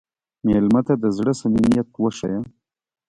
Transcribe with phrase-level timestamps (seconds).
[0.45, 2.39] مېلمه ته د زړه صمیمیت وښیه.